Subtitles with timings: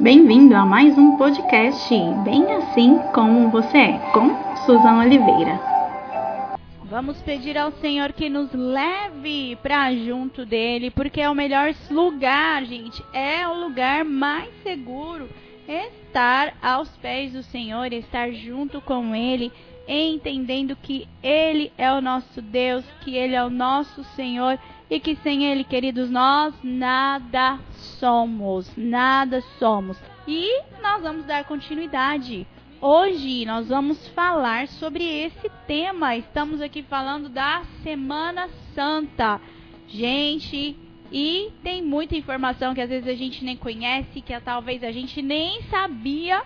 [0.00, 1.94] Bem-vindo a mais um podcast
[2.24, 5.60] Bem Assim Como Você É, com Suzana Oliveira.
[6.84, 12.64] Vamos pedir ao Senhor que nos leve para junto dele, porque é o melhor lugar,
[12.64, 13.04] gente.
[13.12, 15.28] É o lugar mais seguro.
[15.68, 19.52] Estar aos pés do Senhor, estar junto com Ele,
[19.86, 24.58] entendendo que Ele é o nosso Deus, que Ele é o nosso Senhor
[24.92, 29.96] e que sem Ele, queridos, nós nada somos, nada somos.
[30.28, 32.46] E nós vamos dar continuidade.
[32.78, 36.14] Hoje nós vamos falar sobre esse tema.
[36.14, 39.40] Estamos aqui falando da Semana Santa.
[39.88, 40.76] Gente,
[41.10, 45.22] e tem muita informação que às vezes a gente nem conhece, que talvez a gente
[45.22, 46.42] nem sabia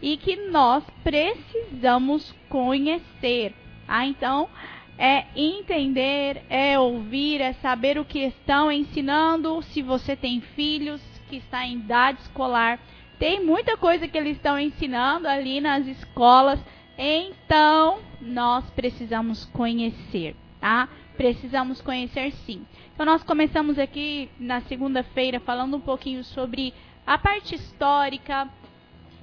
[0.00, 3.54] e que nós precisamos conhecer.
[3.86, 4.48] Ah, então
[4.98, 9.62] é entender, é ouvir, é saber o que estão ensinando.
[9.62, 12.78] Se você tem filhos que está em idade escolar,
[13.18, 16.60] tem muita coisa que eles estão ensinando ali nas escolas.
[16.96, 20.88] Então, nós precisamos conhecer, tá?
[21.16, 22.64] Precisamos conhecer sim.
[22.94, 26.72] Então, nós começamos aqui na segunda-feira falando um pouquinho sobre
[27.06, 28.48] a parte histórica,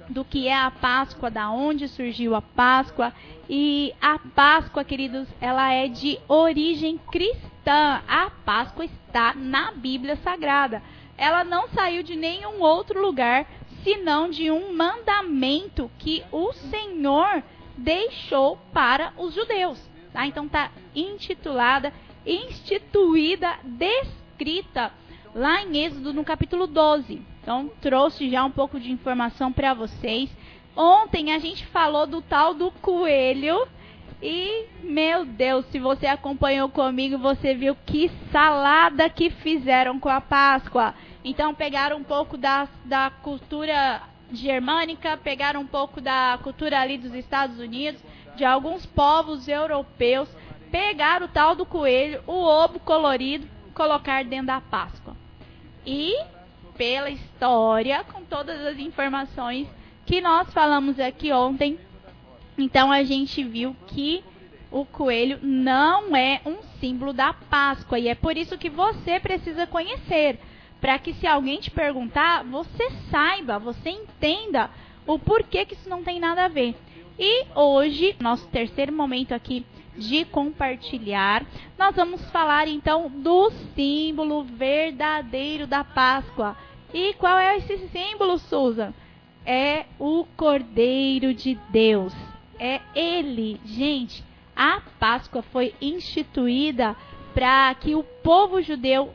[0.08, 3.12] do que é a Páscoa, da onde surgiu a Páscoa.
[3.48, 8.02] E a Páscoa, queridos, ela é de origem cristã.
[8.08, 10.82] A Páscoa está na Bíblia Sagrada.
[11.16, 13.46] Ela não saiu de nenhum outro lugar
[13.82, 17.42] senão de um mandamento que o Senhor
[17.76, 19.78] deixou para os judeus.
[20.12, 20.26] Tá?
[20.26, 21.92] Então está intitulada,
[22.24, 24.92] instituída, descrita
[25.34, 27.31] lá em Êxodo no capítulo 12.
[27.42, 30.30] Então, trouxe já um pouco de informação para vocês.
[30.76, 33.66] Ontem a gente falou do tal do coelho.
[34.22, 40.20] E, meu Deus, se você acompanhou comigo, você viu que salada que fizeram com a
[40.20, 40.94] Páscoa.
[41.24, 47.12] Então, pegaram um pouco da, da cultura germânica, pegaram um pouco da cultura ali dos
[47.14, 48.00] Estados Unidos,
[48.36, 50.28] de alguns povos europeus,
[50.70, 55.16] pegaram o tal do coelho, o ovo colorido, colocar dentro da Páscoa.
[55.84, 56.16] E
[56.76, 59.68] pela história, com todas as informações
[60.04, 61.78] que nós falamos aqui ontem.
[62.56, 64.22] Então a gente viu que
[64.70, 69.66] o coelho não é um símbolo da Páscoa e é por isso que você precisa
[69.66, 70.38] conhecer,
[70.80, 74.70] para que se alguém te perguntar, você saiba, você entenda
[75.06, 76.74] o porquê que isso não tem nada a ver.
[77.18, 79.64] E hoje, nosso terceiro momento aqui
[79.96, 81.44] de compartilhar,
[81.78, 86.56] nós vamos falar então do símbolo verdadeiro da Páscoa.
[86.92, 88.92] E qual é esse símbolo, Susan?
[89.44, 92.14] É o Cordeiro de Deus.
[92.58, 94.24] É ele, gente.
[94.54, 96.94] A Páscoa foi instituída
[97.34, 99.12] para que o povo judeu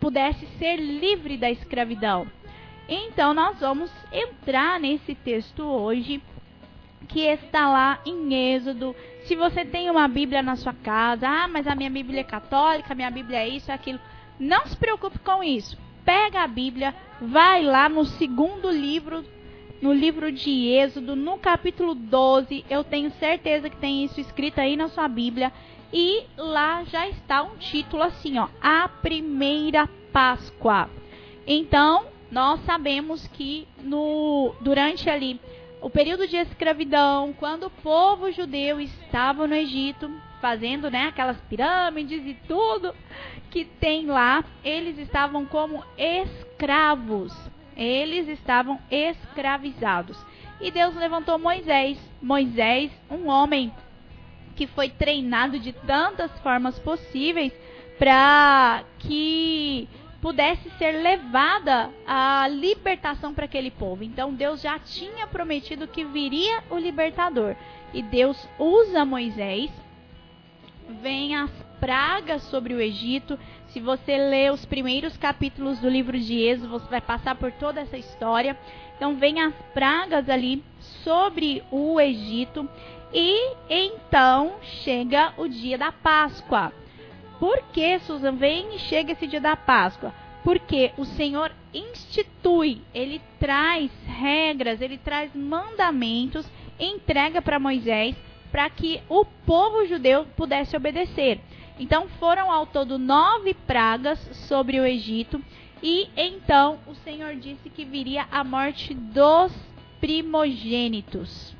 [0.00, 2.26] pudesse ser livre da escravidão.
[2.88, 6.20] Então nós vamos entrar nesse texto hoje
[7.08, 8.94] que está lá em Êxodo.
[9.24, 12.92] Se você tem uma Bíblia na sua casa, ah, mas a minha Bíblia é católica,
[12.92, 13.98] a minha Bíblia é isso, é aquilo.
[14.38, 15.78] Não se preocupe com isso.
[16.04, 19.24] Pega a Bíblia, vai lá no segundo livro,
[19.80, 22.66] no livro de Êxodo, no capítulo 12.
[22.68, 25.50] Eu tenho certeza que tem isso escrito aí na sua Bíblia.
[25.90, 30.90] E lá já está um título assim, ó, a primeira Páscoa.
[31.46, 35.40] Então, nós sabemos que no durante ali
[35.84, 42.24] o período de escravidão, quando o povo judeu estava no Egito, fazendo né, aquelas pirâmides
[42.24, 42.94] e tudo
[43.50, 47.36] que tem lá, eles estavam como escravos.
[47.76, 50.16] Eles estavam escravizados.
[50.58, 51.98] E Deus levantou Moisés.
[52.22, 53.70] Moisés, um homem
[54.56, 57.52] que foi treinado de tantas formas possíveis
[57.98, 59.86] para que
[60.24, 64.02] pudesse ser levada a libertação para aquele povo.
[64.02, 67.54] Então Deus já tinha prometido que viria o libertador.
[67.92, 69.70] E Deus usa Moisés.
[71.02, 73.38] Vem as pragas sobre o Egito.
[73.68, 77.82] Se você ler os primeiros capítulos do livro de Êxodo, você vai passar por toda
[77.82, 78.58] essa história.
[78.96, 80.64] Então vem as pragas ali
[81.02, 82.66] sobre o Egito.
[83.12, 86.72] E então chega o dia da Páscoa.
[87.38, 90.14] Por que, Susan, vem e chega esse dia da Páscoa?
[90.44, 96.46] Porque o Senhor institui, ele traz regras, ele traz mandamentos,
[96.78, 98.14] entrega para Moisés
[98.52, 101.40] para que o povo judeu pudesse obedecer.
[101.76, 105.42] Então foram ao todo nove pragas sobre o Egito,
[105.82, 109.52] e então o Senhor disse que viria a morte dos
[109.98, 111.56] primogênitos.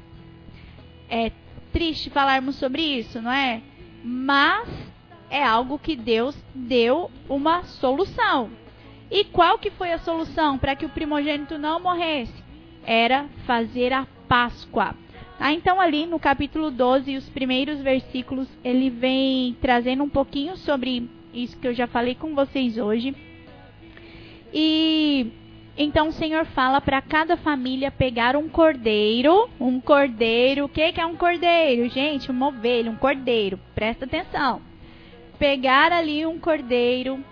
[1.08, 1.32] É
[1.72, 3.60] triste falarmos sobre isso, não é?
[4.04, 4.68] Mas
[5.28, 8.50] é algo que Deus deu uma solução.
[9.14, 12.34] E qual que foi a solução para que o primogênito não morresse?
[12.84, 14.92] Era fazer a Páscoa.
[15.38, 15.52] Tá?
[15.52, 21.56] Então ali no capítulo 12, os primeiros versículos, ele vem trazendo um pouquinho sobre isso
[21.60, 23.14] que eu já falei com vocês hoje.
[24.52, 25.30] E
[25.78, 30.64] então o Senhor fala para cada família pegar um cordeiro, um cordeiro.
[30.64, 32.32] O que, que é um cordeiro, gente?
[32.32, 33.60] Uma ovelha, um cordeiro.
[33.76, 34.60] Presta atenção.
[35.38, 37.24] Pegar ali um cordeiro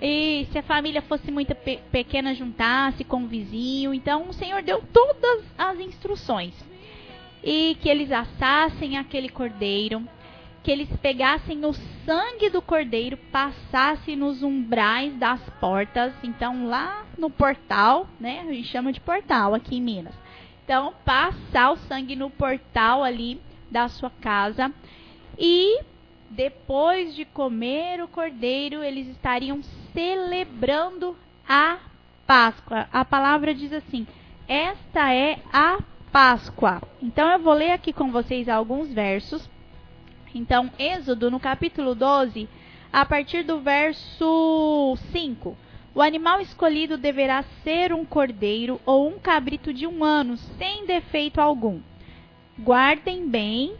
[0.00, 3.92] e se a família fosse muito pe pequena, juntasse com o vizinho.
[3.92, 6.54] Então o Senhor deu todas as instruções.
[7.42, 10.06] E que eles assassem aquele cordeiro
[10.62, 11.72] que eles pegassem o
[12.04, 18.40] sangue do cordeiro, passassem nos umbrais das portas, então lá no portal, né?
[18.40, 20.14] A gente chama de portal aqui em Minas.
[20.64, 24.72] Então, passar o sangue no portal ali da sua casa
[25.38, 25.80] e
[26.28, 31.16] depois de comer o cordeiro, eles estariam celebrando
[31.48, 31.78] a
[32.26, 32.88] Páscoa.
[32.92, 34.06] A palavra diz assim:
[34.48, 35.78] Esta é a
[36.12, 36.82] Páscoa.
[37.02, 39.48] Então eu vou ler aqui com vocês alguns versos
[40.34, 42.48] então, Êxodo, no capítulo 12,
[42.92, 45.56] a partir do verso 5.
[45.92, 51.40] O animal escolhido deverá ser um cordeiro ou um cabrito de um ano, sem defeito
[51.40, 51.80] algum.
[52.58, 53.74] Guardem bem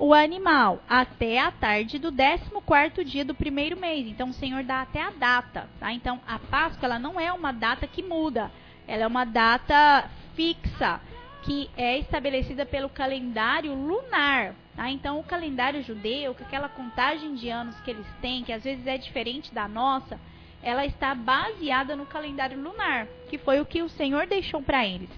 [0.00, 4.06] o animal até a tarde do 14 dia do primeiro mês.
[4.06, 5.68] Então, o Senhor dá até a data.
[5.78, 5.92] Tá?
[5.92, 8.50] Então, a Páscoa ela não é uma data que muda.
[8.88, 10.98] Ela é uma data fixa
[11.42, 14.54] que é estabelecida pelo calendário lunar.
[14.74, 14.88] Tá?
[14.88, 18.86] Então, o calendário judeu, com aquela contagem de anos que eles têm, que às vezes
[18.86, 20.18] é diferente da nossa,
[20.62, 25.10] ela está baseada no calendário lunar, que foi o que o Senhor deixou para eles.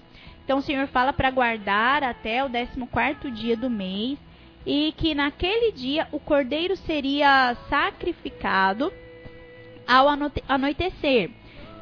[0.43, 4.19] Então, o Senhor fala para guardar até o 14 dia do mês
[4.65, 8.91] e que naquele dia o cordeiro seria sacrificado
[9.87, 10.07] ao
[10.47, 11.29] anoitecer.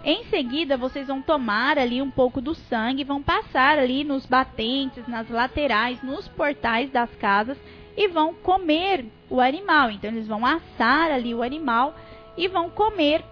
[0.03, 5.07] Em seguida, vocês vão tomar ali um pouco do sangue, vão passar ali nos batentes,
[5.07, 7.57] nas laterais, nos portais das casas
[7.95, 9.91] e vão comer o animal.
[9.91, 11.95] Então, eles vão assar ali o animal
[12.35, 13.23] e vão comer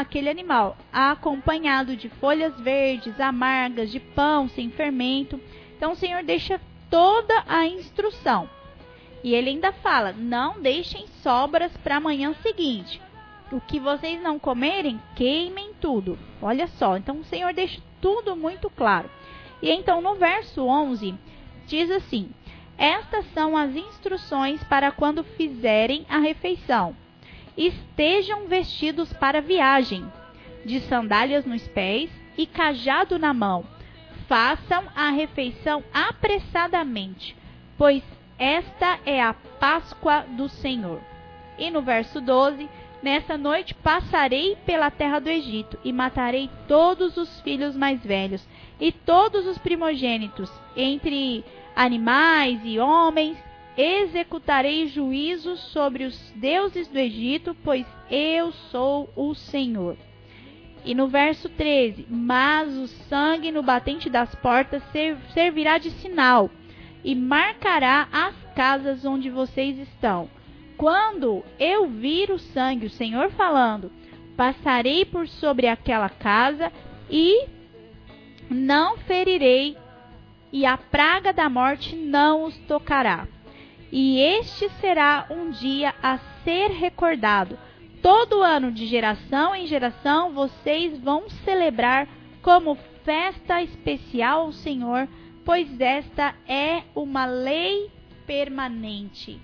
[0.00, 5.38] aquele animal, acompanhado de folhas verdes, amargas, de pão sem fermento.
[5.76, 8.48] Então, o Senhor deixa toda a instrução.
[9.22, 13.00] E ele ainda fala: não deixem sobras para a manhã seguinte
[13.52, 16.18] o que vocês não comerem, queimem tudo.
[16.40, 19.10] Olha só, então o Senhor deixa tudo muito claro.
[19.60, 21.14] E então no verso 11
[21.66, 22.30] diz assim:
[22.78, 26.96] Estas são as instruções para quando fizerem a refeição.
[27.56, 30.10] Estejam vestidos para a viagem,
[30.64, 33.64] de sandálias nos pés e cajado na mão.
[34.26, 37.36] Façam a refeição apressadamente,
[37.76, 38.02] pois
[38.42, 41.00] esta é a Páscoa do Senhor.
[41.56, 42.68] E no verso 12
[43.02, 48.46] Nessa noite passarei pela terra do Egito e matarei todos os filhos mais velhos
[48.80, 51.44] e todos os primogênitos, entre
[51.74, 53.36] animais e homens.
[53.76, 59.96] Executarei juízo sobre os deuses do Egito, pois eu sou o Senhor.
[60.84, 64.82] E no verso 13: Mas o sangue no batente das portas
[65.32, 66.50] servirá de sinal
[67.04, 70.28] e marcará as casas onde vocês estão
[70.82, 73.92] quando eu vir o sangue, o Senhor falando,
[74.36, 76.72] passarei por sobre aquela casa
[77.08, 77.46] e
[78.50, 79.76] não ferirei,
[80.52, 83.28] e a praga da morte não os tocará.
[83.92, 87.56] E este será um dia a ser recordado.
[88.02, 92.08] Todo ano, de geração em geração, vocês vão celebrar
[92.42, 95.06] como festa especial ao Senhor,
[95.44, 97.90] pois esta é uma lei
[98.26, 99.40] permanente.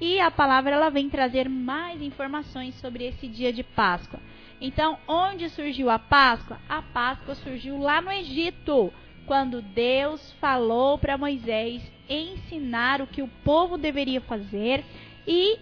[0.00, 4.20] E a palavra ela vem trazer mais informações sobre esse dia de Páscoa.
[4.60, 6.58] Então, onde surgiu a Páscoa?
[6.68, 8.92] A Páscoa surgiu lá no Egito,
[9.26, 14.84] quando Deus falou para Moisés ensinar o que o povo deveria fazer
[15.26, 15.58] e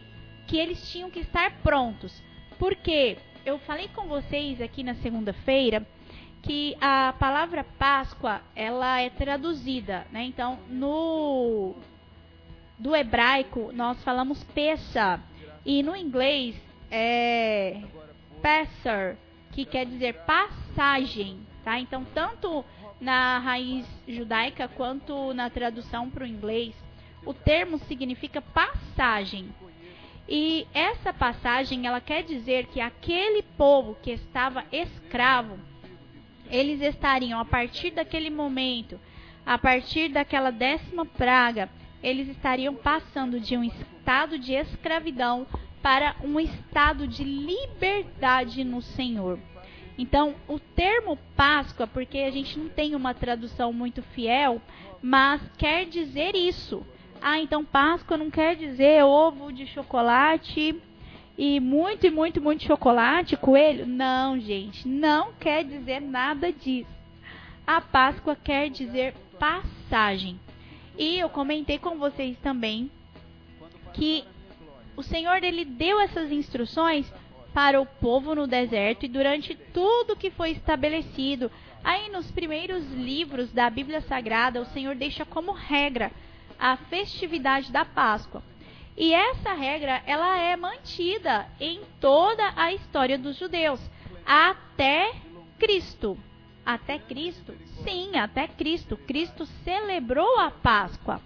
[0.47, 2.23] que eles tinham que estar prontos.
[2.59, 5.87] Porque eu falei com vocês aqui na segunda-feira
[6.49, 10.23] que a palavra Páscoa ela é traduzida, né?
[10.23, 11.75] Então, no
[12.79, 15.21] do hebraico nós falamos peça
[15.67, 16.57] e no inglês
[16.91, 17.83] é
[18.41, 19.19] passer,
[19.53, 21.79] que quer dizer passagem, tá?
[21.79, 22.65] Então tanto
[22.99, 26.75] na raiz judaica quanto na tradução para o inglês,
[27.27, 29.51] o termo significa passagem.
[30.27, 35.59] E essa passagem, ela quer dizer que aquele povo que estava escravo,
[36.51, 38.99] eles estariam a partir daquele momento,
[39.45, 41.69] a partir daquela décima praga,
[42.03, 45.47] eles estariam passando de um estado de escravidão
[45.83, 49.39] para um estado de liberdade no Senhor.
[49.97, 54.63] Então, o termo Páscoa, porque a gente não tem uma tradução muito fiel,
[55.03, 56.87] mas quer dizer isso.
[57.21, 60.81] Ah, então Páscoa não quer dizer ovo de chocolate
[61.39, 63.87] e muito e muito muito chocolate, coelho?
[63.87, 66.91] Não, gente, não quer dizer nada disso.
[67.65, 70.41] A Páscoa quer dizer passagem.
[70.99, 72.91] E eu comentei com vocês também
[73.95, 74.25] que
[74.97, 77.11] o Senhor ele deu essas instruções
[77.55, 81.53] para o povo no deserto e durante tudo que foi estabelecido.
[81.85, 86.11] Aí nos primeiros livros da Bíblia Sagrada, o Senhor deixa como regra
[86.59, 88.43] a festividade da Páscoa.
[89.01, 93.81] E essa regra, ela é mantida em toda a história dos judeus,
[94.27, 95.13] até
[95.57, 96.19] Cristo.
[96.67, 97.55] Até Cristo?
[97.85, 98.97] Sim, até Cristo.
[98.97, 101.23] Cristo celebrou a Páscoa.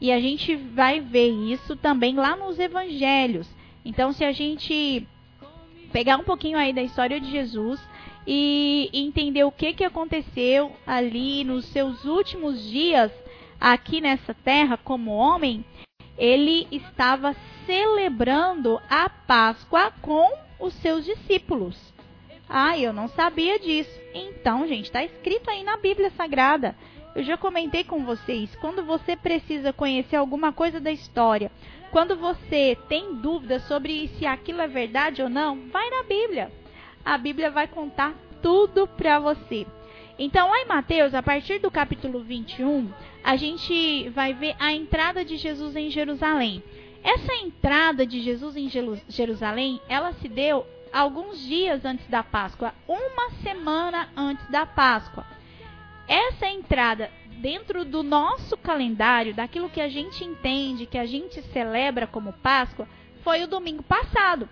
[0.00, 3.46] E a gente vai ver isso também lá nos evangelhos.
[3.84, 5.06] Então, se a gente
[5.92, 7.78] pegar um pouquinho aí da história de Jesus
[8.26, 13.12] e entender o que, que aconteceu ali nos seus últimos dias
[13.60, 15.64] aqui nessa terra como homem,
[16.16, 17.34] ele estava
[17.66, 21.92] celebrando a Páscoa com os seus discípulos.
[22.48, 23.90] Ah, eu não sabia disso.
[24.14, 26.76] Então, gente, está escrito aí na Bíblia Sagrada.
[27.14, 31.50] Eu já comentei com vocês, quando você precisa conhecer alguma coisa da história,
[31.92, 36.50] quando você tem dúvidas sobre se aquilo é verdade ou não, vai na Bíblia.
[37.04, 39.64] A Bíblia vai contar tudo para você.
[40.18, 42.90] Então, lá em Mateus, a partir do capítulo 21,
[43.24, 46.62] a gente vai ver a entrada de Jesus em Jerusalém.
[47.02, 48.68] Essa entrada de Jesus em
[49.08, 55.26] Jerusalém, ela se deu alguns dias antes da Páscoa, uma semana antes da Páscoa.
[56.06, 62.06] Essa entrada dentro do nosso calendário, daquilo que a gente entende, que a gente celebra
[62.06, 62.86] como Páscoa,
[63.22, 64.48] foi o domingo passado,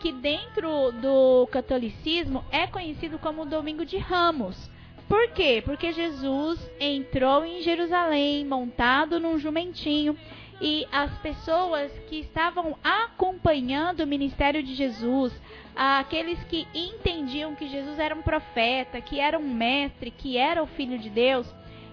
[0.00, 4.70] que dentro do catolicismo é conhecido como o domingo de Ramos.
[5.14, 5.62] Por quê?
[5.64, 10.18] Porque Jesus entrou em Jerusalém montado num jumentinho
[10.60, 15.32] e as pessoas que estavam acompanhando o ministério de Jesus,
[15.76, 20.66] aqueles que entendiam que Jesus era um profeta, que era um mestre, que era o
[20.66, 21.46] filho de Deus,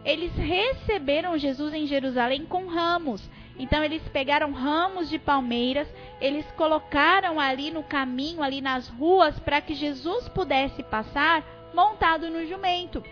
[0.04, 3.30] eles receberam Jesus em Jerusalém com ramos.
[3.56, 5.88] Então eles pegaram ramos de palmeiras,
[6.20, 12.46] eles colocaram ali no caminho, ali nas ruas, para que Jesus pudesse passar montado no
[12.46, 13.04] jumento.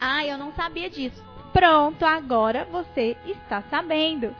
[0.00, 1.22] Ah, eu não sabia disso.
[1.52, 4.34] Pronto, agora você está sabendo.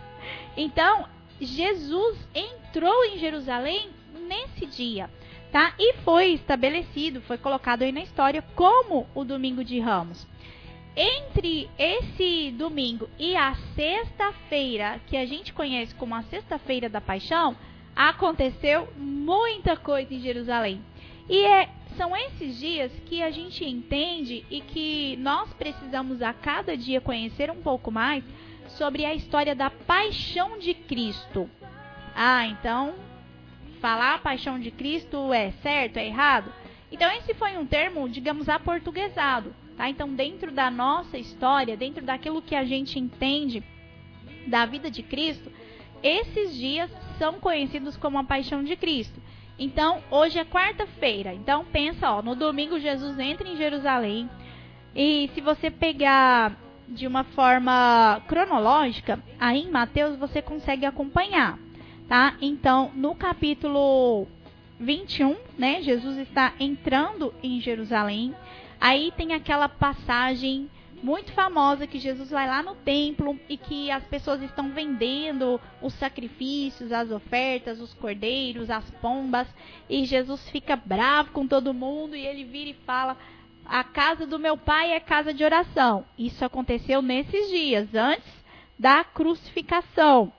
[0.56, 1.06] Então,
[1.40, 3.90] Jesus entrou em Jerusalém
[4.26, 5.10] nesse dia,
[5.50, 5.74] tá?
[5.78, 10.26] E foi estabelecido, foi colocado aí na história como o domingo de Ramos
[10.96, 17.56] entre esse domingo e a sexta-feira, que a gente conhece como a Sexta-feira da Paixão,
[17.94, 20.82] aconteceu muita coisa em Jerusalém.
[21.28, 26.76] E é, são esses dias que a gente entende e que nós precisamos a cada
[26.76, 28.24] dia conhecer um pouco mais
[28.68, 31.48] sobre a história da paixão de Cristo.
[32.14, 32.94] Ah, então
[33.80, 36.52] falar a paixão de Cristo é certo, é errado?
[36.92, 39.54] Então esse foi um termo, digamos, aportuguesado.
[39.80, 39.88] Tá?
[39.88, 43.62] Então, dentro da nossa história, dentro daquilo que a gente entende
[44.46, 45.50] da vida de Cristo,
[46.02, 49.22] esses dias são conhecidos como a paixão de Cristo.
[49.60, 51.34] Então, hoje é quarta-feira.
[51.34, 54.28] Então, pensa, ó, no domingo Jesus entra em Jerusalém.
[54.96, 56.56] E se você pegar
[56.88, 61.58] de uma forma cronológica, aí em Mateus você consegue acompanhar,
[62.08, 62.34] tá?
[62.40, 64.26] Então, no capítulo
[64.80, 68.34] 21, né, Jesus está entrando em Jerusalém.
[68.80, 70.70] Aí tem aquela passagem
[71.02, 75.94] muito famosa que Jesus vai lá no templo e que as pessoas estão vendendo os
[75.94, 79.48] sacrifícios, as ofertas, os cordeiros, as pombas,
[79.88, 83.16] e Jesus fica bravo com todo mundo e ele vira e fala:
[83.64, 86.04] "A casa do meu pai é casa de oração".
[86.18, 88.40] Isso aconteceu nesses dias antes
[88.78, 90.32] da crucificação.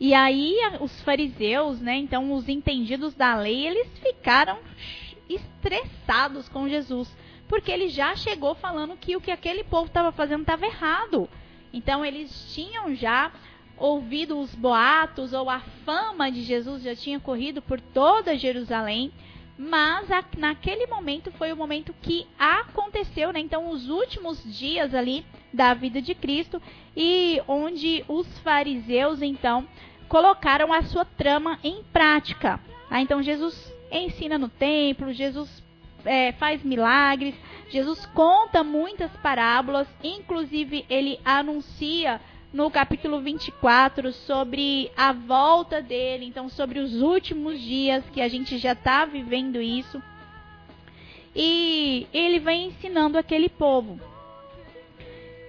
[0.00, 4.58] E aí os fariseus, né, então os entendidos da lei, eles ficaram
[5.28, 7.08] estressados com Jesus,
[7.54, 11.30] porque ele já chegou falando que o que aquele povo estava fazendo estava errado.
[11.72, 13.30] Então eles tinham já
[13.76, 19.12] ouvido os boatos ou a fama de Jesus já tinha corrido por toda Jerusalém,
[19.56, 23.38] mas a, naquele momento foi o momento que aconteceu, né?
[23.38, 26.60] Então os últimos dias ali da vida de Cristo
[26.96, 29.64] e onde os fariseus então
[30.08, 32.58] colocaram a sua trama em prática.
[32.88, 33.00] Tá?
[33.00, 35.63] Então Jesus ensina no templo, Jesus
[36.04, 37.34] é, faz milagres,
[37.70, 42.20] Jesus conta muitas parábolas, inclusive ele anuncia
[42.52, 48.58] no capítulo 24 sobre a volta dele, então sobre os últimos dias que a gente
[48.58, 50.00] já está vivendo isso.
[51.34, 53.98] e ele vem ensinando aquele povo.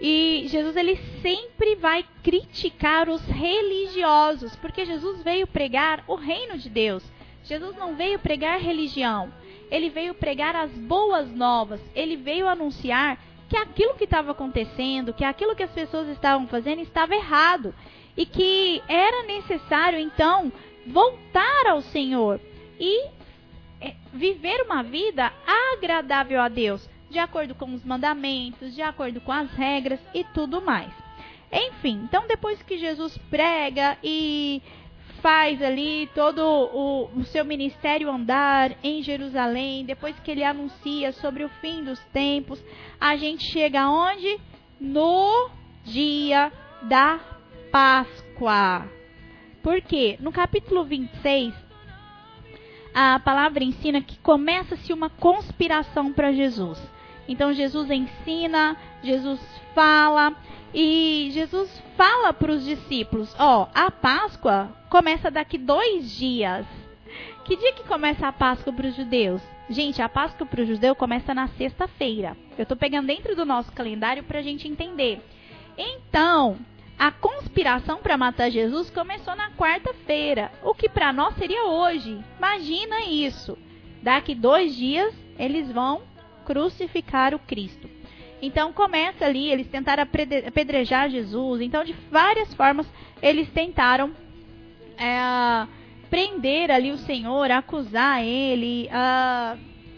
[0.02, 6.70] E Jesus ele sempre vai criticar os religiosos, porque Jesus veio pregar o reino de
[6.70, 7.04] Deus.
[7.44, 9.32] Jesus não veio pregar religião.
[9.70, 11.82] Ele veio pregar as boas novas.
[11.96, 13.18] Ele veio anunciar
[13.50, 17.74] que aquilo que estava acontecendo, que aquilo que as pessoas estavam fazendo estava errado
[18.18, 20.52] e que era necessário então
[20.88, 22.40] voltar ao Senhor
[22.80, 23.08] e
[23.82, 25.32] é, viver uma vida
[25.74, 30.62] agradável a Deus, de acordo com os mandamentos, de acordo com as regras e tudo
[30.62, 30.92] mais.
[31.52, 34.62] Enfim, então depois que Jesus prega e
[35.26, 41.44] faz ali todo o, o, seu ministério andar em Jerusalém, depois que ele anuncia sobre
[41.44, 42.64] o fim dos tempos,
[43.02, 44.40] a gente chega aonde?
[44.80, 45.50] No
[45.84, 46.52] dia
[46.84, 47.20] da
[47.72, 48.88] Páscoa.
[49.64, 50.16] Por quê?
[50.20, 51.56] No capítulo 26,
[52.94, 56.80] a palavra ensina que começa-se uma conspiração para Jesus.
[57.28, 59.40] Então Jesus ensina, Jesus
[59.74, 60.34] fala
[60.74, 66.66] e Jesus fala para os discípulos: ó, a Páscoa começa daqui dois dias.
[67.44, 69.42] Que dia que começa a Páscoa para os judeus?
[69.70, 72.36] Gente, a Páscoa para o judeu começa na sexta-feira.
[72.58, 75.22] Eu estou pegando dentro do nosso calendário para a gente entender.
[75.78, 76.58] Então,
[76.98, 82.18] a conspiração para matar Jesus começou na quarta-feira, o que para nós seria hoje.
[82.38, 83.58] Imagina isso.
[84.02, 86.02] Daqui dois dias eles vão
[86.46, 87.90] crucificar o Cristo.
[88.42, 91.62] Então começa ali, eles tentaram apedrejar Jesus.
[91.62, 92.88] Então de várias formas
[93.22, 94.12] eles tentaram
[94.98, 95.68] é,
[96.10, 98.90] prender ali o Senhor, acusar ele,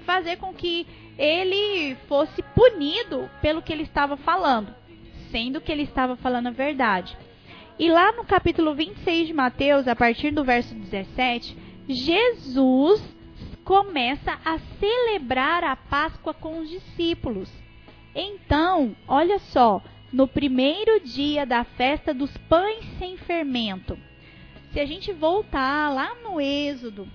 [0.05, 0.87] fazer com que
[1.17, 4.73] ele fosse punido pelo que ele estava falando
[5.31, 7.17] sendo que ele estava falando a verdade.
[7.79, 11.55] E lá no capítulo 26 de Mateus, a partir do verso 17,
[11.87, 13.01] Jesus
[13.67, 17.51] começa a celebrar a Páscoa com os discípulos.
[18.15, 23.99] Então, olha só, no primeiro dia da festa dos pães sem fermento.
[24.71, 27.10] Se a gente voltar lá no Êxodo,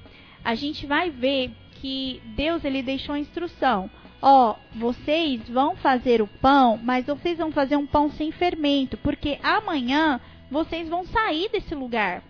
[0.45, 6.27] a gente vai ver que Deus ele deixou a instrução: ó, vocês vão fazer o
[6.27, 11.75] pão, mas vocês vão fazer um pão sem fermento, porque amanhã vocês vão sair desse
[11.75, 12.23] lugar.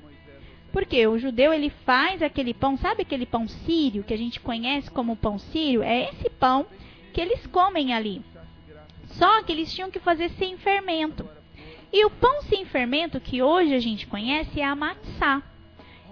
[0.72, 4.90] Porque o judeu ele faz aquele pão, sabe aquele pão sírio que a gente conhece
[4.90, 5.82] como pão sírio?
[5.82, 6.66] É esse pão
[7.12, 8.22] que eles comem ali.
[9.08, 11.28] Só que eles tinham que fazer sem fermento.
[11.92, 15.42] E o pão sem fermento que hoje a gente conhece é a matzá.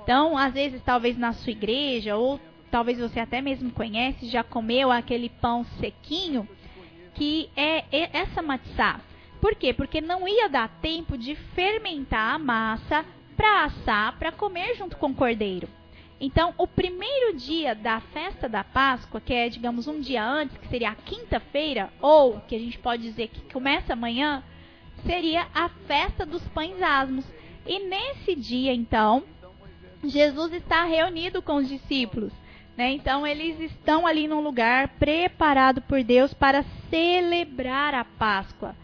[0.02, 2.38] Então, às vezes, talvez na sua igreja ou
[2.70, 6.46] talvez você até mesmo conhece, já comeu aquele pão sequinho,
[7.14, 9.00] que é essa matzá.
[9.40, 9.72] Por quê?
[9.72, 13.04] Porque não ia dar tempo de fermentar a massa
[13.40, 15.66] para assar, para comer junto com o cordeiro.
[16.20, 20.68] Então, o primeiro dia da festa da Páscoa, que é, digamos, um dia antes, que
[20.68, 24.44] seria a quinta-feira, ou que a gente pode dizer que começa amanhã,
[25.06, 27.24] seria a festa dos pães asmos.
[27.66, 29.24] E nesse dia, então,
[30.04, 32.34] Jesus está reunido com os discípulos.
[32.76, 32.92] Né?
[32.92, 38.76] Então eles estão ali num lugar preparado por Deus para celebrar a Páscoa,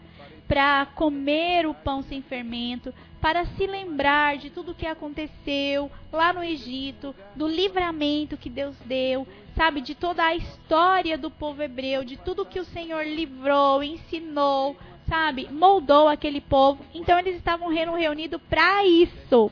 [0.47, 2.91] para comer o pão sem fermento,
[3.27, 8.73] para se lembrar de tudo o que aconteceu lá no Egito, do livramento que Deus
[8.85, 13.83] deu, sabe, de toda a história do povo hebreu, de tudo que o Senhor livrou,
[13.83, 14.77] ensinou,
[15.09, 16.85] sabe, moldou aquele povo.
[16.93, 19.51] Então eles estavam reunidos para isso,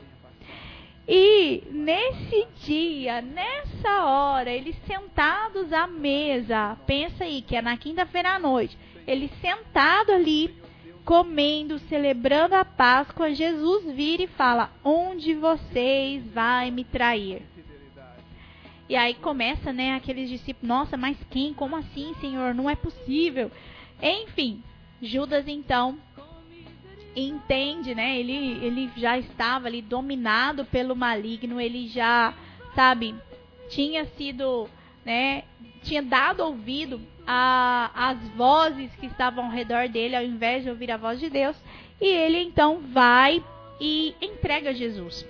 [1.06, 8.36] e nesse dia, nessa hora, eles sentados à mesa, pensa aí que é na quinta-feira
[8.36, 10.64] à noite, eles sentados ali,
[11.06, 17.42] comendo, celebrando a Páscoa, Jesus vira e fala: Onde vocês vai me trair?
[18.88, 21.54] E aí começa, né, aqueles discípulos: Nossa, mas quem?
[21.54, 22.52] Como assim, Senhor?
[22.52, 23.50] Não é possível.
[24.02, 24.62] Enfim,
[25.00, 25.96] Judas então
[27.14, 28.18] entende, né?
[28.18, 32.34] Ele, ele já estava ali dominado pelo maligno, ele já,
[32.74, 33.14] sabe,
[33.70, 34.68] tinha sido,
[35.06, 35.44] né?
[35.84, 40.96] Tinha dado ouvido às vozes que estavam ao redor dele, ao invés de ouvir a
[40.96, 41.56] voz de Deus,
[42.00, 43.42] e ele então vai
[43.80, 45.24] e entrega Jesus.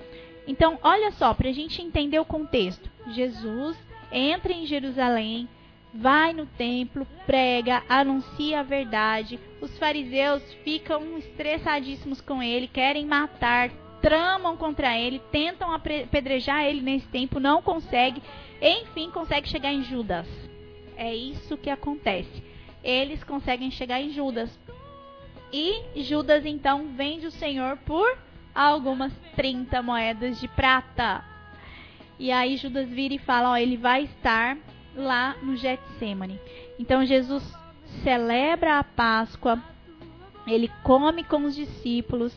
[0.48, 3.76] Então, olha só, para a gente entender o contexto: Jesus
[4.10, 5.48] entra em Jerusalém,
[5.92, 9.38] vai no templo, prega, anuncia a verdade.
[9.60, 17.06] Os fariseus ficam estressadíssimos com ele, querem matar, tramam contra ele, tentam apedrejar ele nesse
[17.08, 18.22] tempo, não consegue.
[18.60, 20.26] Enfim, consegue chegar em Judas.
[20.96, 22.42] É isso que acontece.
[22.82, 24.58] Eles conseguem chegar em Judas.
[25.52, 28.18] E Judas então vende o Senhor por
[28.54, 31.24] algumas 30 moedas de prata.
[32.18, 34.56] E aí Judas vira e fala: Ó, ele vai estar
[34.94, 36.40] lá no Getsemane.
[36.78, 37.42] Então Jesus
[38.02, 39.62] celebra a Páscoa,
[40.46, 42.34] ele come com os discípulos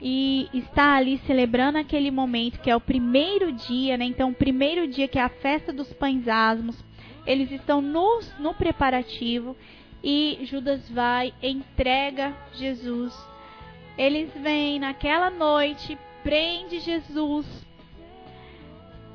[0.00, 4.04] e está ali celebrando aquele momento que é o primeiro dia, né?
[4.04, 6.84] Então, o primeiro dia que é a festa dos pães asmos,
[7.26, 9.56] eles estão no, no preparativo
[10.02, 13.14] e Judas vai, entrega Jesus.
[13.96, 17.46] Eles vêm naquela noite, prende Jesus.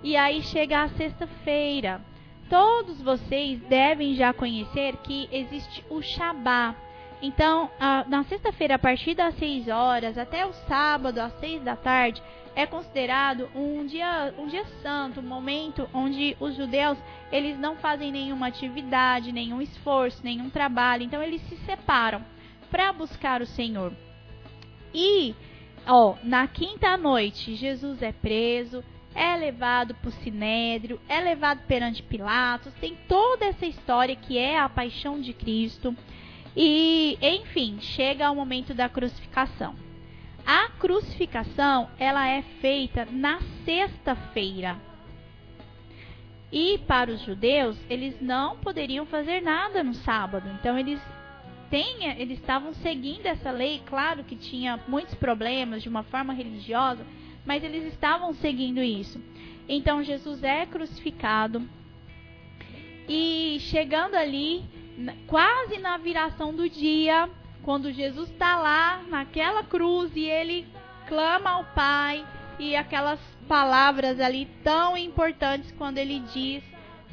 [0.04, 2.02] E aí chega a sexta-feira.
[2.50, 6.76] Todos vocês devem já conhecer que existe o Shabá.
[7.26, 11.74] Então, a, na sexta-feira, a partir das 6 horas até o sábado, às 6 da
[11.74, 12.22] tarde,
[12.54, 16.98] é considerado um dia, um dia santo, um momento onde os judeus
[17.32, 21.04] eles não fazem nenhuma atividade, nenhum esforço, nenhum trabalho.
[21.04, 22.22] Então, eles se separam
[22.70, 23.94] para buscar o Senhor.
[24.94, 25.34] E,
[25.88, 28.84] ó, na quinta noite, Jesus é preso,
[29.16, 34.60] é levado para o Sinédrio, é levado perante Pilatos, tem toda essa história que é
[34.60, 35.96] a paixão de Cristo.
[36.56, 39.76] E, enfim, chega ao momento da crucificação.
[40.46, 44.78] A crucificação, ela é feita na sexta-feira.
[46.52, 50.48] E para os judeus, eles não poderiam fazer nada no sábado.
[50.60, 51.02] Então eles
[51.70, 57.04] têm, eles estavam seguindo essa lei, claro que tinha muitos problemas de uma forma religiosa,
[57.44, 59.20] mas eles estavam seguindo isso.
[59.68, 61.68] Então Jesus é crucificado
[63.10, 64.64] e chegando ali,
[65.28, 67.30] quase na viração do dia,
[67.64, 70.68] quando Jesus está lá naquela cruz e ele
[71.08, 72.26] clama ao Pai
[72.60, 76.64] e aquelas palavras ali tão importantes quando ele diz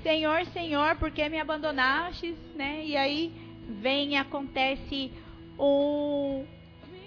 [0.03, 2.83] Senhor, Senhor, por que me abandonaste, né?
[2.85, 3.33] E aí
[3.69, 5.13] vem e acontece
[5.59, 6.47] um,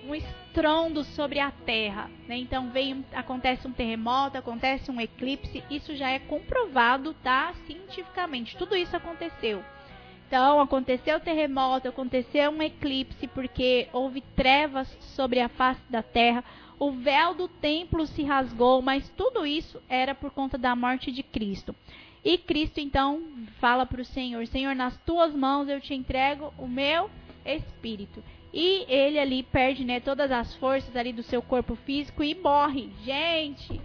[0.08, 2.38] um estrondo sobre a terra, né?
[2.38, 7.54] Então vem, acontece um terremoto, acontece um eclipse, isso já é comprovado, tá?
[7.66, 9.64] Cientificamente, tudo isso aconteceu.
[10.34, 16.44] Então, aconteceu terremoto, aconteceu um eclipse, porque houve trevas sobre a face da terra,
[16.80, 21.22] o véu do templo se rasgou, mas tudo isso era por conta da morte de
[21.22, 21.76] Cristo.
[22.26, 23.22] E Cristo então
[23.60, 27.12] fala para o Senhor: Senhor, nas tuas mãos eu te entrego o meu
[27.46, 28.24] espírito.
[28.52, 32.90] E ele ali perde né, todas as forças ali do seu corpo físico e morre.
[33.04, 33.80] Gente,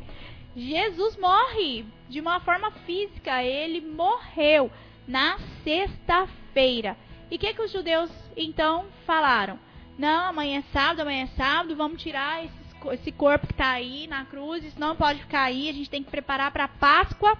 [0.56, 4.70] Jesus morre de uma forma física, ele morreu
[5.08, 6.96] na sexta-feira.
[7.30, 9.58] E o que, que os judeus então falaram?
[9.98, 12.44] Não, amanhã é sábado, amanhã é sábado, vamos tirar
[12.92, 16.04] esse corpo que está aí na cruz, isso não pode ficar aí, a gente tem
[16.04, 17.36] que preparar para a Páscoa.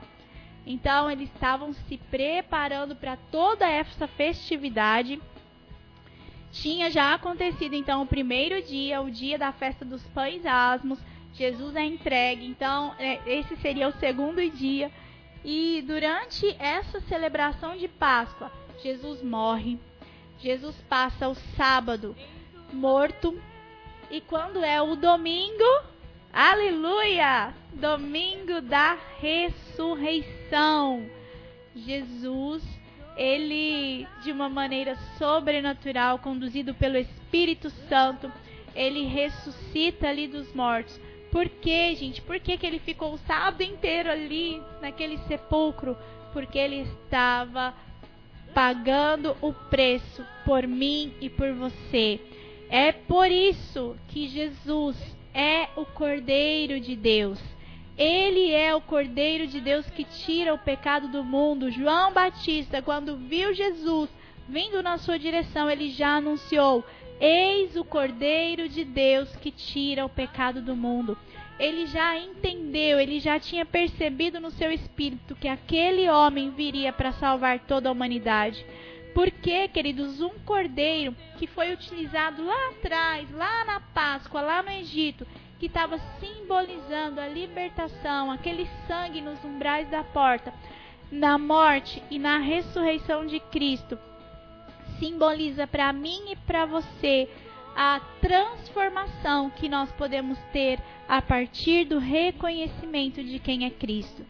[0.67, 5.21] Então eles estavam se preparando para toda essa festividade.
[6.51, 10.99] Tinha já acontecido então o primeiro dia, o dia da festa dos pães asmos.
[11.35, 12.47] Jesus é entregue.
[12.47, 14.91] Então, é, esse seria o segundo dia.
[15.45, 18.51] E durante essa celebração de Páscoa,
[18.83, 19.79] Jesus morre.
[20.39, 22.15] Jesus passa o sábado
[22.73, 23.41] morto.
[24.11, 25.83] E quando é o domingo,
[26.33, 27.55] aleluia!
[27.73, 31.09] Domingo da ressurreição.
[31.75, 32.65] Jesus,
[33.17, 38.33] ele de uma maneira sobrenatural, conduzido pelo Espírito Santo,
[38.75, 40.99] ele ressuscita ali dos mortos
[41.31, 42.23] por que, gente?
[42.23, 45.97] Por que, que ele ficou o sábado inteiro ali, naquele sepulcro?
[46.33, 47.75] Porque ele estava
[48.55, 52.21] pagando o preço por mim e por você.
[52.71, 54.97] É por isso que Jesus
[55.35, 57.39] é o Cordeiro de Deus.
[57.97, 61.71] Ele é o Cordeiro de Deus que tira o pecado do mundo.
[61.71, 64.09] João Batista, quando viu Jesus
[64.49, 66.85] vindo na sua direção, ele já anunciou:
[67.21, 71.19] Eis o Cordeiro de Deus que tira o pecado do mundo.
[71.59, 77.13] Ele já entendeu, ele já tinha percebido no seu espírito que aquele homem viria para
[77.13, 78.65] salvar toda a humanidade.
[79.13, 85.27] Porque, queridos, um cordeiro que foi utilizado lá atrás, lá na Páscoa, lá no Egito,
[85.59, 90.55] que estava simbolizando a libertação, aquele sangue nos umbrais da porta,
[91.11, 93.99] na morte e na ressurreição de Cristo,
[94.99, 97.29] simboliza para mim e para você
[97.77, 104.25] a transformação que nós podemos ter a partir do reconhecimento de quem é Cristo.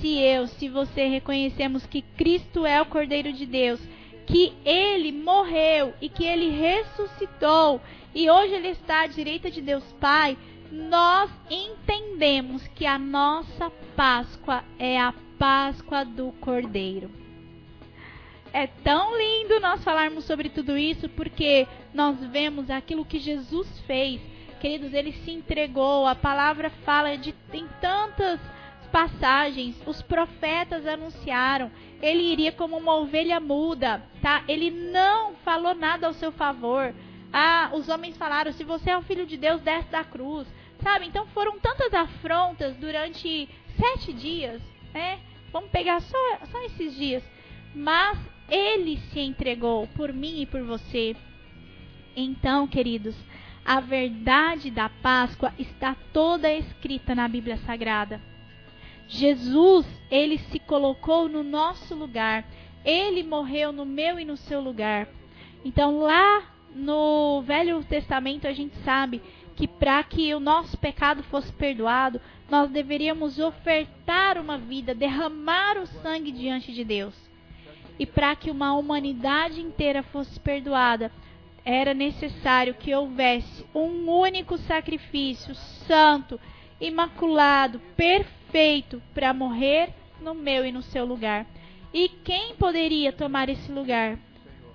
[0.00, 3.80] Se eu, se você reconhecemos que Cristo é o Cordeiro de Deus,
[4.26, 7.80] que ele morreu e que ele ressuscitou
[8.14, 10.36] e hoje ele está à direita de Deus Pai,
[10.70, 17.10] nós entendemos que a nossa Páscoa é a Páscoa do Cordeiro.
[18.52, 24.20] É tão lindo nós falarmos sobre tudo isso porque nós vemos aquilo que Jesus fez.
[24.60, 26.06] Queridos, ele se entregou.
[26.06, 28.40] A palavra fala de tem tantas
[28.90, 29.80] passagens.
[29.86, 31.70] Os profetas anunciaram.
[32.02, 34.42] ele iria como uma ovelha muda, tá?
[34.48, 36.92] Ele não falou nada ao seu favor.
[37.32, 40.46] Ah, os homens falaram: se você é o filho de Deus, desce da cruz.
[40.82, 41.06] Sabe?
[41.06, 44.60] Então foram tantas afrontas durante sete dias,
[44.92, 45.20] né?
[45.52, 47.22] Vamos pegar só, só esses dias.
[47.74, 48.18] Mas
[48.50, 51.16] ele se entregou por mim e por você.
[52.16, 53.16] Então, queridos,
[53.64, 58.20] a verdade da Páscoa está toda escrita na Bíblia Sagrada.
[59.06, 62.44] Jesus, ele se colocou no nosso lugar.
[62.84, 65.08] Ele morreu no meu e no seu lugar.
[65.64, 66.42] Então, lá
[66.74, 69.20] no Velho Testamento, a gente sabe
[69.56, 75.86] que para que o nosso pecado fosse perdoado, nós deveríamos ofertar uma vida, derramar o
[75.86, 77.29] sangue diante de Deus.
[78.00, 81.12] E para que uma humanidade inteira fosse perdoada,
[81.62, 86.40] era necessário que houvesse um único sacrifício santo,
[86.80, 91.46] imaculado, perfeito para morrer no meu e no seu lugar.
[91.92, 94.18] E quem poderia tomar esse lugar?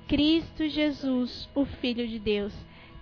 [0.07, 2.53] Cristo Jesus, o Filho de Deus.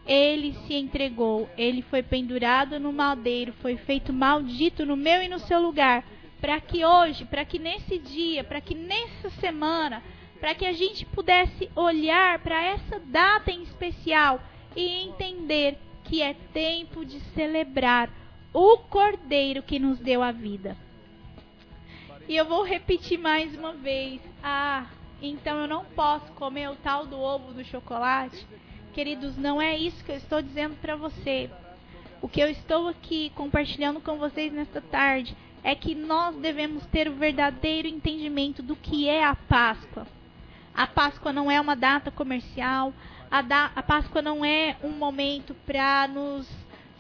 [0.06, 5.40] Ele se entregou, ele foi pendurado no madeiro, foi feito maldito no meu e no
[5.40, 6.06] seu lugar,
[6.44, 10.04] para que hoje, para que nesse dia, para que nessa semana,
[10.42, 14.42] para que a gente pudesse olhar para essa data em especial
[14.76, 18.10] e entender que é tempo de celebrar
[18.54, 20.76] o Cordeiro que nos deu a vida.
[22.28, 24.20] E eu vou repetir mais uma vez.
[24.44, 24.88] Ah,
[25.22, 28.46] então eu não posso comer o tal do ovo do chocolate?
[28.94, 31.50] Queridos, não é isso que eu estou dizendo para você.
[32.22, 37.08] O que eu estou aqui compartilhando com vocês nesta tarde é que nós devemos ter
[37.08, 40.06] o verdadeiro entendimento do que é a Páscoa.
[40.76, 42.94] A Páscoa não é uma data comercial.
[43.32, 46.50] A, da, a Páscoa não é um momento para nos,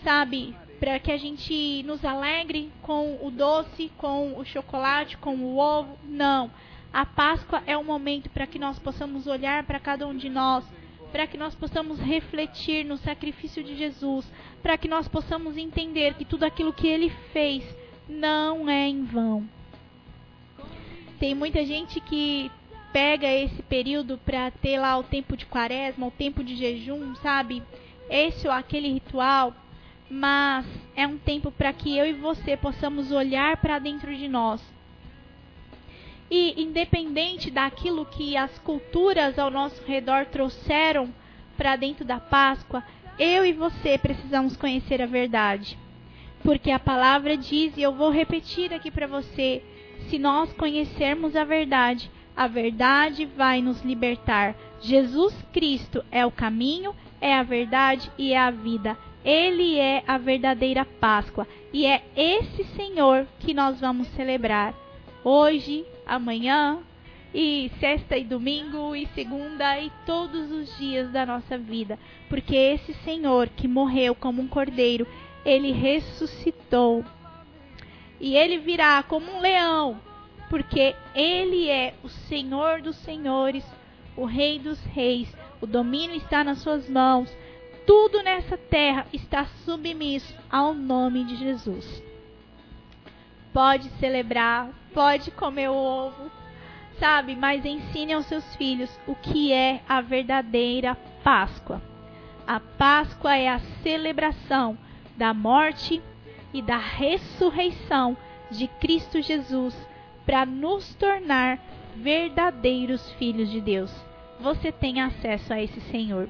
[0.04, 5.58] sabe, para que a gente nos alegre com o doce, com o chocolate, com o
[5.58, 5.98] ovo.
[6.06, 6.50] Não.
[6.92, 10.64] A Páscoa é um momento para que nós possamos olhar para cada um de nós,
[11.12, 16.24] para que nós possamos refletir no sacrifício de Jesus, para que nós possamos entender que
[16.24, 17.64] tudo aquilo que ele fez
[18.08, 19.48] não é em vão.
[21.20, 22.52] Tem muita gente que
[22.92, 27.64] pega esse período para ter lá o tempo de quaresma, o tempo de jejum, sabe?
[28.10, 29.56] Esse ou aquele ritual,
[30.10, 34.62] mas é um tempo para que eu e você possamos olhar para dentro de nós.
[36.30, 41.14] E independente daquilo que as culturas ao nosso redor trouxeram
[41.58, 42.84] para dentro da Páscoa,
[43.18, 45.78] eu e você precisamos conhecer a verdade.
[46.44, 49.64] Porque a palavra diz, e eu vou repetir aqui para você:
[50.10, 54.56] se nós conhecermos a verdade, a verdade vai nos libertar.
[54.82, 58.98] Jesus Cristo é o caminho, é a verdade e é a vida.
[59.24, 64.74] Ele é a verdadeira Páscoa e é esse Senhor que nós vamos celebrar
[65.24, 66.80] hoje, amanhã
[67.34, 71.98] e sexta e domingo e segunda e todos os dias da nossa vida,
[72.30, 75.08] porque esse Senhor que morreu como um cordeiro,
[75.46, 77.04] ele ressuscitou.
[78.20, 80.00] E ele virá como um leão
[80.54, 83.66] porque ele é o Senhor dos senhores,
[84.16, 87.36] o Rei dos reis, o domínio está nas suas mãos,
[87.88, 92.04] tudo nessa terra está submisso ao nome de Jesus.
[93.52, 96.30] Pode celebrar, pode comer o ovo,
[97.00, 97.36] sabe?
[97.36, 101.82] Mas ensine aos seus filhos o que é a verdadeira Páscoa.
[102.46, 104.78] A Páscoa é a celebração
[105.16, 106.02] da morte
[106.54, 108.16] e da ressurreição
[108.52, 109.76] de Cristo Jesus
[110.26, 111.60] para nos tornar
[111.96, 113.94] verdadeiros filhos de Deus.
[114.40, 116.30] Você tem acesso a esse Senhor.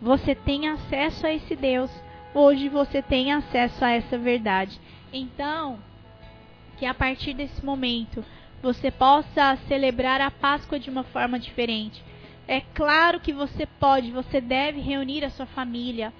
[0.00, 1.90] Você tem acesso a esse Deus.
[2.34, 4.80] Hoje você tem acesso a essa verdade.
[5.12, 5.78] Então,
[6.78, 8.24] que a partir desse momento
[8.62, 12.02] você possa celebrar a Páscoa de uma forma diferente.
[12.46, 16.12] É claro que você pode, você deve reunir a sua família,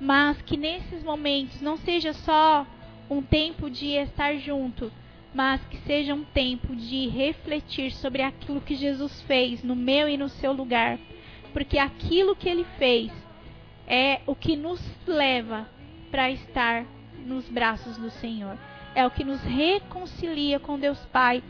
[0.00, 2.66] mas que nesses momentos não seja só
[3.08, 4.92] um tempo de estar junto,
[5.34, 10.16] mas que seja um tempo de refletir sobre aquilo que Jesus fez no meu e
[10.16, 10.98] no seu lugar,
[11.52, 13.12] porque aquilo que ele fez
[13.86, 15.68] é o que nos leva
[16.10, 16.84] para estar
[17.24, 18.58] nos braços do Senhor.
[18.94, 21.42] É o que nos reconcilia com Deus Pai.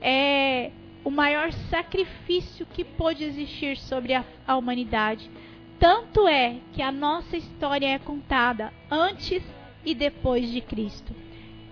[0.00, 0.70] É
[1.02, 5.30] o maior sacrifício que pôde existir sobre a, a humanidade.
[5.80, 9.42] Tanto é que a nossa história é contada antes
[9.82, 11.14] e depois de Cristo.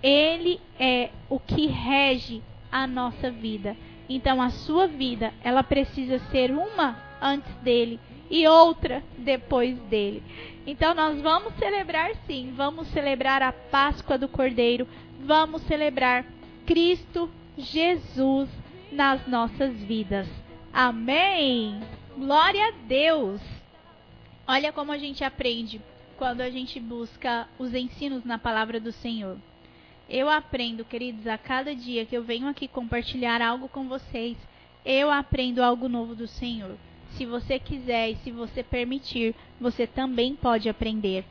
[0.03, 2.42] Ele é o que rege
[2.73, 3.77] a nossa vida.
[4.09, 10.23] Então a sua vida, ela precisa ser uma antes dele e outra depois dele.
[10.66, 14.88] Então nós vamos celebrar sim, vamos celebrar a Páscoa do Cordeiro,
[15.21, 16.25] vamos celebrar
[16.64, 18.49] Cristo Jesus
[18.90, 20.27] nas nossas vidas.
[20.73, 21.79] Amém!
[22.16, 23.58] Glória a Deus!
[24.50, 25.78] Olha como a gente aprende
[26.16, 29.37] quando a gente busca os ensinos na palavra do Senhor.
[30.08, 34.38] Eu aprendo, queridos, a cada dia que eu venho aqui compartilhar algo com vocês,
[34.87, 36.78] eu aprendo algo novo do Senhor.
[37.11, 41.26] Se você quiser e se você permitir, você também pode aprender.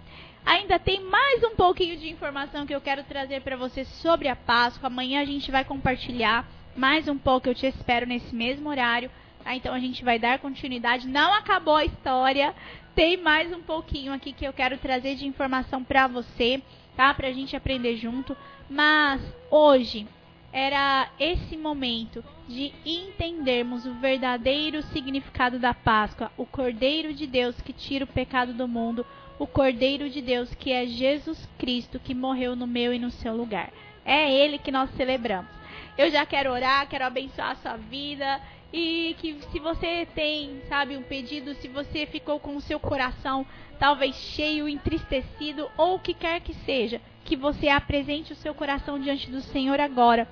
[0.45, 4.36] Ainda tem mais um pouquinho de informação que eu quero trazer para você sobre a
[4.36, 4.86] Páscoa.
[4.86, 7.49] Amanhã a gente vai compartilhar mais um pouco.
[7.49, 9.10] Eu te espero nesse mesmo horário.
[9.43, 9.56] Tá?
[9.56, 11.08] Então a gente vai dar continuidade.
[11.08, 12.53] Não acabou a história.
[12.98, 16.64] Tem mais um pouquinho aqui que eu quero trazer de informação para você,
[16.96, 17.14] tá?
[17.14, 18.36] Pra gente aprender junto.
[18.68, 20.08] Mas hoje
[20.52, 27.72] era esse momento de entendermos o verdadeiro significado da Páscoa, o Cordeiro de Deus que
[27.72, 29.06] tira o pecado do mundo,
[29.38, 33.38] o Cordeiro de Deus que é Jesus Cristo que morreu no meu e no seu
[33.38, 33.72] lugar.
[34.04, 35.52] É ele que nós celebramos.
[35.96, 40.97] Eu já quero orar, quero abençoar a sua vida e que se você tem, sabe,
[40.97, 43.45] um pedido, se você ficou com o seu coração
[43.80, 48.99] talvez cheio, entristecido ou o que quer que seja, que você apresente o seu coração
[48.99, 50.27] diante do Senhor agora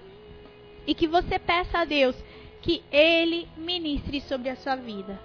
[0.88, 2.16] e que você peça a Deus
[2.62, 5.20] que Ele ministre sobre a sua vida.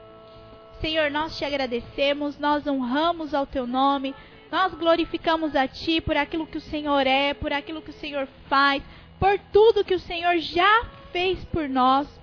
[0.81, 4.15] Senhor, nós te agradecemos, nós honramos ao teu nome,
[4.51, 8.27] nós glorificamos a Ti por aquilo que o Senhor é, por aquilo que o Senhor
[8.49, 8.83] faz,
[9.19, 12.20] por tudo que o Senhor já fez por nós.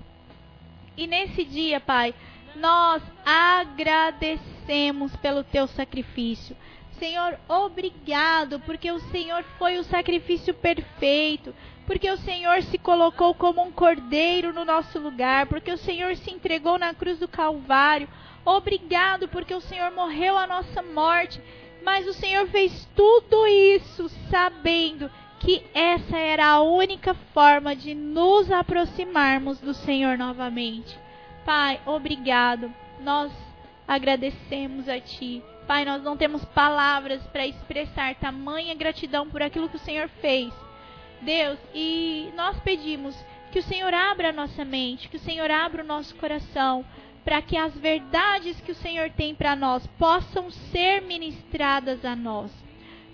[0.98, 2.12] E nesse dia, Pai,
[2.56, 6.56] nós agradecemos pelo teu sacrifício.
[6.98, 11.54] Senhor, obrigado, porque o Senhor foi o sacrifício perfeito,
[11.86, 16.32] porque o Senhor se colocou como um cordeiro no nosso lugar, porque o Senhor se
[16.32, 18.08] entregou na cruz do Calvário.
[18.44, 21.40] Obrigado, porque o Senhor morreu a nossa morte,
[21.84, 25.08] mas o Senhor fez tudo isso sabendo
[25.40, 30.98] que essa era a única forma de nos aproximarmos do Senhor novamente.
[31.44, 32.72] Pai, obrigado.
[33.00, 33.32] Nós
[33.86, 35.42] agradecemos a Ti.
[35.66, 40.52] Pai, nós não temos palavras para expressar tamanha gratidão por aquilo que o Senhor fez.
[41.20, 43.14] Deus, e nós pedimos
[43.50, 46.84] que o Senhor abra a nossa mente, que o Senhor abra o nosso coração,
[47.24, 52.50] para que as verdades que o Senhor tem para nós possam ser ministradas a nós.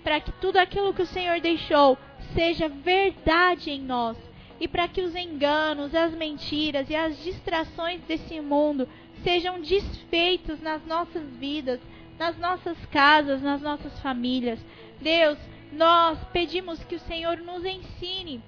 [0.03, 1.97] Para que tudo aquilo que o Senhor deixou
[2.35, 4.17] seja verdade em nós.
[4.59, 8.87] E para que os enganos, as mentiras e as distrações desse mundo
[9.23, 11.79] sejam desfeitos nas nossas vidas,
[12.19, 14.59] nas nossas casas, nas nossas famílias.
[15.01, 15.37] Deus,
[15.73, 18.41] nós pedimos que o Senhor nos ensine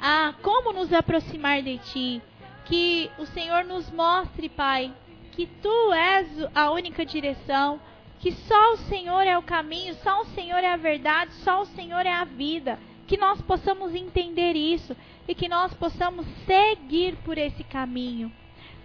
[0.00, 2.22] a como nos aproximar de Ti.
[2.66, 4.92] Que o Senhor nos mostre, Pai,
[5.32, 7.80] que Tu és a única direção,
[8.18, 11.66] que só o Senhor é o caminho, só o Senhor é a verdade, só o
[11.66, 12.78] Senhor é a vida.
[13.06, 18.30] Que nós possamos entender isso e que nós possamos seguir por esse caminho.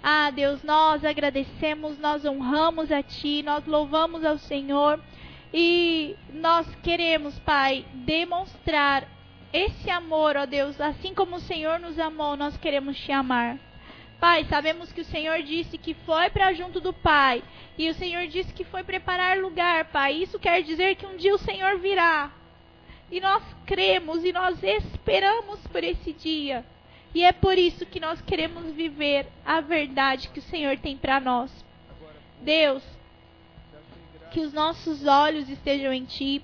[0.02, 5.00] Ah, Deus, nós agradecemos, nós honramos a Ti, nós louvamos ao Senhor
[5.54, 9.08] e nós queremos, Pai, demonstrar
[9.52, 13.58] esse amor, ó Deus, assim como o Senhor nos amou, nós queremos Te amar.
[14.24, 17.44] Pai, sabemos que o Senhor disse que foi para junto do Pai.
[17.78, 20.14] E o Senhor disse que foi preparar lugar, Pai.
[20.14, 22.32] Isso quer dizer que um dia o Senhor virá.
[23.12, 26.66] E nós cremos e nós esperamos por esse dia.
[27.14, 31.20] E é por isso que nós queremos viver a verdade que o Senhor tem para
[31.20, 31.52] nós.
[32.40, 32.82] Deus,
[34.32, 36.42] que os nossos olhos estejam em Ti,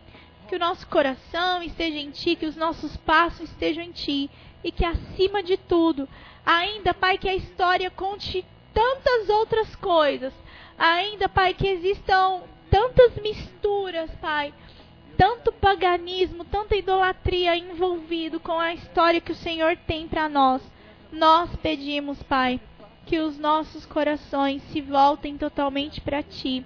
[0.50, 4.30] que o nosso coração esteja em Ti, que os nossos passos estejam em Ti.
[4.62, 6.10] E que acima de tudo,
[6.58, 10.34] ainda, Pai, que a história conte tantas outras coisas.
[10.78, 14.54] Ainda, Pai, que existam tantas misturas, Pai
[15.20, 20.62] tanto paganismo, tanta idolatria envolvido com a história que o Senhor tem para nós.
[21.12, 22.58] Nós pedimos, Pai,
[23.06, 26.66] que os nossos corações se voltem totalmente para Ti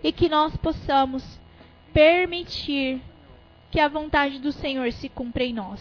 [0.00, 1.40] e que nós possamos
[1.92, 3.02] permitir
[3.68, 5.80] que a vontade do Senhor se cumpra em nós.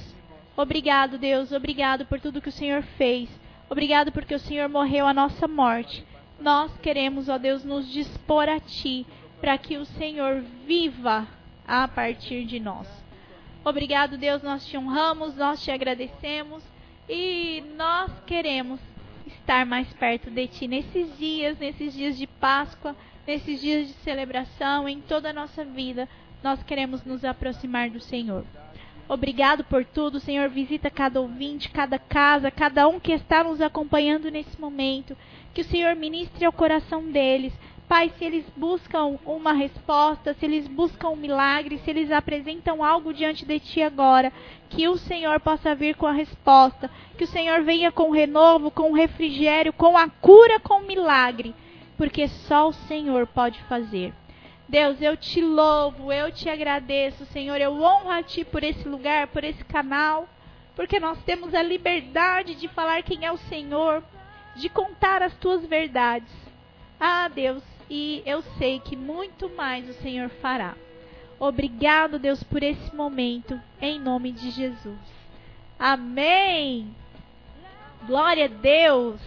[0.55, 3.29] Obrigado, Deus, obrigado por tudo que o Senhor fez.
[3.69, 6.05] Obrigado porque o Senhor morreu a nossa morte.
[6.39, 9.05] Nós queremos, ó Deus, nos dispor a Ti
[9.41, 11.27] para que o Senhor viva
[11.67, 12.87] a partir de nós.
[13.65, 16.63] Obrigado, Deus, nós te honramos, nós te agradecemos
[17.09, 18.79] e nós queremos
[19.25, 22.95] estar mais perto de ti nesses dias, nesses dias de Páscoa,
[23.25, 26.07] nesses dias de celebração, em toda a nossa vida.
[26.43, 28.45] Nós queremos nos aproximar do Senhor.
[29.07, 30.49] Obrigado por tudo, Senhor.
[30.49, 35.15] Visita cada ouvinte, cada casa, cada um que está nos acompanhando nesse momento.
[35.53, 37.53] Que o Senhor ministre ao coração deles
[37.87, 43.13] Pai, se eles buscam uma resposta, se eles buscam um milagre, se eles apresentam algo
[43.13, 44.31] diante de Ti agora,
[44.69, 48.93] que o Senhor possa vir com a resposta, que o Senhor venha com renovo, com
[48.93, 51.53] refrigério, com a cura, com o milagre,
[51.97, 54.13] porque só o Senhor pode fazer.
[54.67, 59.27] Deus, eu te louvo, eu te agradeço, Senhor, eu honro a Ti por esse lugar,
[59.27, 60.27] por esse canal,
[60.75, 64.03] porque nós temos a liberdade de falar quem é o Senhor,
[64.55, 66.31] de contar as Tuas verdades.
[66.99, 70.75] Ah, Deus, e eu sei que muito mais o Senhor fará.
[71.39, 74.97] Obrigado, Deus, por esse momento, em nome de Jesus.
[75.77, 76.95] Amém.
[78.07, 79.19] Glória a Deus.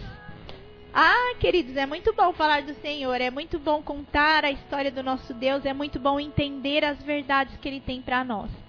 [0.93, 5.03] Ah, queridos, é muito bom falar do Senhor, é muito bom contar a história do
[5.03, 8.51] nosso Deus, é muito bom entender as verdades que Ele tem para nós.